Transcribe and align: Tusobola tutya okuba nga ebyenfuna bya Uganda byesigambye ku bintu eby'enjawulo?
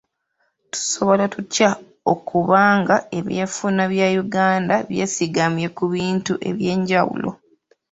Tusobola 0.71 1.25
tutya 1.33 1.69
okuba 2.13 2.61
nga 2.79 2.97
ebyenfuna 3.17 3.83
bya 3.93 4.07
Uganda 4.23 4.75
byesigambye 4.89 5.67
ku 5.77 5.83
bintu 5.93 6.33
eby'enjawulo? 6.49 7.29